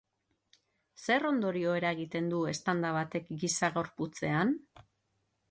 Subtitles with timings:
[1.03, 4.57] Zer ondorio eragiten du eztanda batek giza gorputzean?